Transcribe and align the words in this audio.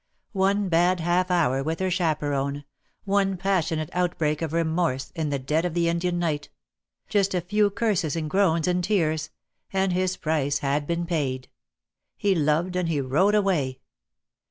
One 0.33 0.67
bad 0.67 0.99
half 0.99 1.29
hour 1.29 1.61
with 1.61 1.79
her 1.79 1.91
chaperon; 1.91 2.63
one 3.05 3.37
pas 3.37 3.67
sionate 3.69 3.91
outbreak 3.93 4.41
of 4.41 4.51
remorse, 4.51 5.11
in 5.13 5.29
the 5.29 5.37
dead 5.37 5.63
of 5.63 5.75
the 5.75 5.87
Indian 5.89 6.17
night; 6.17 6.49
just 7.07 7.35
a 7.35 7.39
few 7.41 7.69
curses 7.69 8.15
and 8.15 8.27
groans 8.27 8.67
and 8.67 8.83
tears; 8.83 9.29
and 9.71 9.93
his 9.93 10.17
price 10.17 10.57
had 10.57 10.87
been 10.87 11.05
paid. 11.05 11.49
He 12.17 12.33
loved 12.33 12.75
and 12.75 12.89
he 12.89 12.99
rode 12.99 13.35
away. 13.35 13.79